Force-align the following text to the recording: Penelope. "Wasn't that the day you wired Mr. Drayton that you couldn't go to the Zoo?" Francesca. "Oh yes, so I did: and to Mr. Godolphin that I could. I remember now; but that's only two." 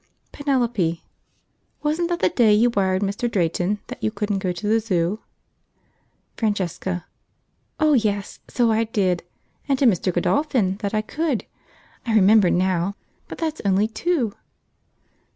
Penelope. 0.31 1.03
"Wasn't 1.83 2.09
that 2.09 2.21
the 2.21 2.29
day 2.29 2.51
you 2.55 2.71
wired 2.71 3.03
Mr. 3.03 3.29
Drayton 3.29 3.77
that 3.85 4.01
you 4.03 4.09
couldn't 4.09 4.39
go 4.39 4.51
to 4.51 4.67
the 4.67 4.79
Zoo?" 4.79 5.19
Francesca. 6.37 7.05
"Oh 7.79 7.93
yes, 7.93 8.39
so 8.47 8.71
I 8.71 8.85
did: 8.85 9.21
and 9.69 9.77
to 9.77 9.85
Mr. 9.85 10.11
Godolphin 10.11 10.77
that 10.77 10.95
I 10.95 11.03
could. 11.03 11.45
I 12.03 12.15
remember 12.15 12.49
now; 12.49 12.95
but 13.27 13.37
that's 13.37 13.61
only 13.63 13.87
two." 13.87 14.33